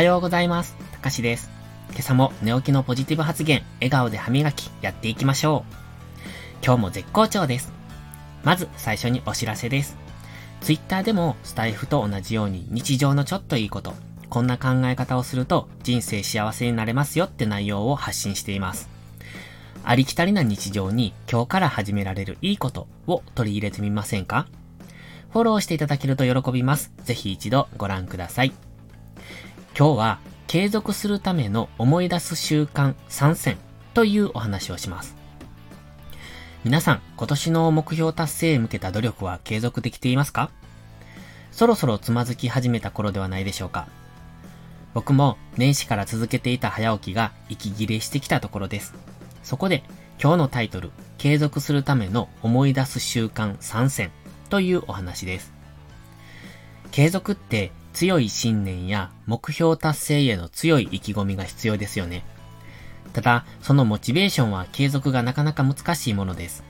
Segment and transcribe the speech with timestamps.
[0.00, 0.76] はようございます。
[0.92, 1.50] たかしです。
[1.90, 6.64] 今朝も寝起きのポジティブ発言、笑顔で歯磨き、やっていきましょう。
[6.64, 7.70] 今日も絶好調です。
[8.42, 9.98] まず最初にお知らせです。
[10.62, 13.92] ツイッターでもスタイフと同じように日常のちょっといいこと、
[14.30, 18.88] こんな考え方をすると人生幸せになれますよって内容を発信しています。
[19.84, 24.46] ありきたりな日常に今日から始められるいいことを取り入れてみませんか？
[25.30, 26.90] フォローしていただけると喜びます。
[27.04, 28.54] ぜひ一度ご覧ください。
[29.80, 33.56] 今日は継続するための思い出す習慣3選
[33.94, 35.16] というお話をします。
[36.64, 40.50] 皆さん、今年の目標達成へ向けた努力は継続できていますか？
[41.50, 43.88] そろそろつまずき始めた頃ではないでしょうか
[44.92, 48.92] 僕も年始から続けていた早起きが息切れしてきたところです。
[49.42, 49.82] そこで
[50.22, 54.10] 今日のタイトル、継続するための思い出す習慣3選
[54.50, 55.54] というお話です。
[56.90, 62.24] 継続って強い信念や目標達成への強い意気込みが必要ですよね。
[63.12, 66.62] ただ、そのモチベーションは継続がなかなか難しいものです。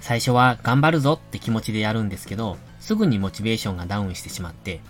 [0.00, 4.80] 最初は頑張るぞって気持ちでやるんですけど、すぐにモチベーションがダウンしてしまって、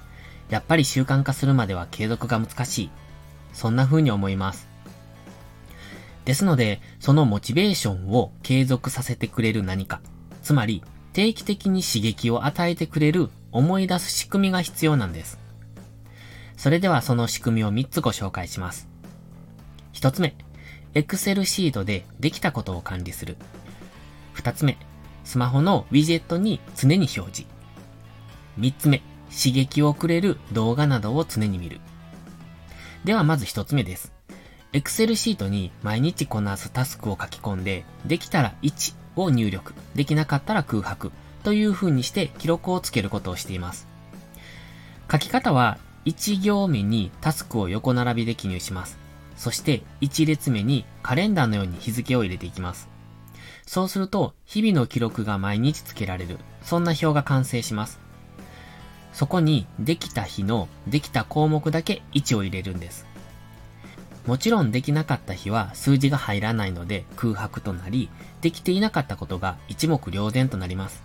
[0.48, 2.91] やっぱり習慣化するまでは継続が難しい。
[3.53, 4.66] そんな風に思います。
[6.25, 10.00] ですので、そのモチベーションを継続させてくれる何か、
[10.42, 15.41] つまり定期的に刺激を与えてくれる思い出す仕組みが必要なんです。
[16.62, 18.86] それではその仕組みを3つご紹介します。
[19.94, 20.36] 1つ目、
[20.94, 23.36] Excel シートでできたことを管理する。
[24.36, 24.78] 2つ目、
[25.24, 27.46] スマホのウィジェットに常に表示。
[28.60, 31.80] 3つ目、刺激をくれる動画などを常に見る。
[33.02, 34.12] ではまず1つ目です。
[34.72, 41.10] Excel シートに毎日こなすタスクを書き込んで、できたら1を入力、できなかったら空白
[41.42, 43.88] という風にして記録をつけることをしています。
[45.10, 48.98] 書き方は1行目にタスクを横並びで記入します。
[49.37, 52.88] そして1列目にカレンダーのように日付を入れていきます。
[53.66, 58.00] そうすると日々の記録が毎日つけられる、そんな表が完成します。
[59.12, 63.06] そこにできた日のできた項目だけ1を入れるんです。
[64.26, 68.09] もちろんできなかった日は数字が入らないので空白となり、
[68.41, 71.03] できていなかったことが一目瞭然となります。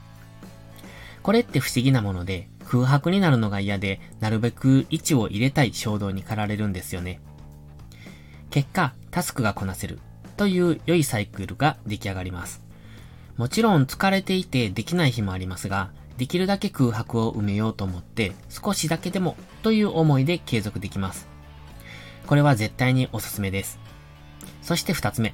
[1.23, 7.21] これって不思議なもので、空白になるのが嫌で、なるべく位置を入れたい衝動に駆られるんですよね。
[8.49, 9.99] 結果、タスクがこなせる
[10.35, 12.61] という良いサイクルが出来上がります。
[13.37, 21.27] もちろん疲れていてできない日もありますが、できるだけ空白を埋めようと思って少しだけでもという思いで継続できます。
[22.25, 23.79] これは絶対におすすめです。
[24.61, 25.33] そして二つ目。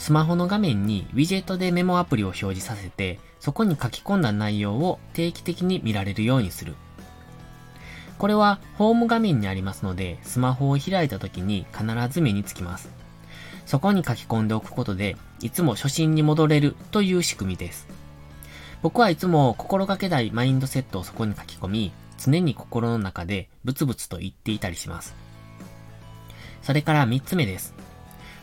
[0.00, 6.74] スマホの画面にウィジェットでメモアプリを表示させて、そこに書き込んだ内容を定期的に見られるようにする。
[8.16, 12.88] これはホーム画面にありますので、スマホを開いた時に必ず目につきます。
[13.66, 17.86] そこに書き込んでおくことで、いつも初心に戻れるという仕組みです。
[18.80, 25.14] 僕はいつも心がけないマインドセットをそこに書き込み、常に心の中でブツブツと言っていたりします。
[26.62, 27.74] それから3つ目です。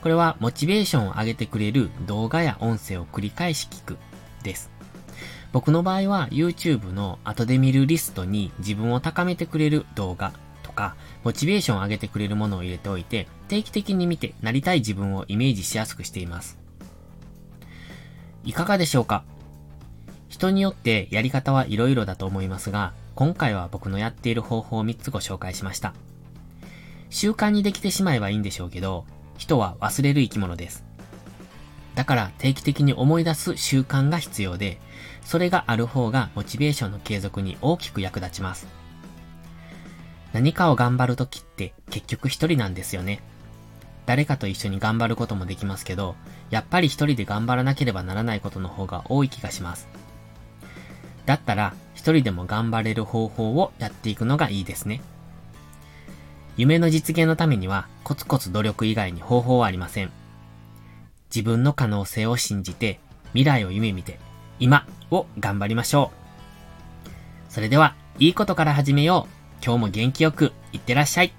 [0.07, 3.97] これはモチベーションを上げてくれる動画や音声を繰り返し聞く
[4.41, 4.71] です。
[5.51, 10.31] 僕の場合は YouTube の後で見るリストに自分を高めてくれる動画
[10.63, 16.57] とか、モチベーションを上げてくれるものを入れておいて、定期的に見てなりたい自分をイメージしやすくしています。
[18.45, 19.25] いかがでしょうか？
[20.29, 25.93] 人によってやり方はいろいろだと思いますが、今回は僕のやっている方法を3つご紹介しました。
[27.09, 29.05] 習慣にできてしまえばいいんでしょうけど、
[29.37, 30.83] 人は忘れる生き物です。
[31.95, 34.79] だから定期的に思い出す習慣が必要で、
[35.23, 38.67] それがある方がモチベーションの継続に大きく役立ちます。
[40.33, 43.21] 何かを頑張るときって結局一人なんですよね。
[44.05, 46.15] 誰かと一緒に頑張ることもできますけど、
[46.49, 49.87] やっぱり一人で頑張らなければならないことの方が多い気がします。
[51.25, 55.01] だったら、一人でも頑張れる方法をやっていくのがいいですね。
[56.57, 60.11] 夢の実現のためにはコツコツ努力以外に方法はありません。
[61.33, 62.99] 自分の可能性を信じて、
[63.33, 64.19] 未来を夢見て、
[64.59, 66.11] 今を頑張りましょ
[67.49, 67.53] う。
[67.53, 69.63] それでは、いいことから始めよう。
[69.63, 71.33] 今日も元気よく、いってらっしゃい。